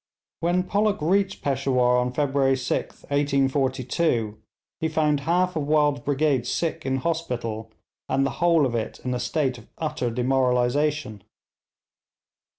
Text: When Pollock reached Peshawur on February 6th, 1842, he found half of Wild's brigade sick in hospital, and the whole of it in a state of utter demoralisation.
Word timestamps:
When 0.39 0.63
Pollock 0.63 0.99
reached 0.99 1.43
Peshawur 1.43 1.95
on 1.99 2.11
February 2.11 2.55
6th, 2.55 3.03
1842, 3.11 4.39
he 4.79 4.87
found 4.87 5.19
half 5.19 5.55
of 5.55 5.67
Wild's 5.67 5.99
brigade 5.99 6.47
sick 6.47 6.87
in 6.87 6.97
hospital, 6.97 7.71
and 8.09 8.25
the 8.25 8.31
whole 8.41 8.65
of 8.65 8.73
it 8.73 8.99
in 9.05 9.13
a 9.13 9.19
state 9.19 9.59
of 9.59 9.67
utter 9.77 10.09
demoralisation. 10.09 11.21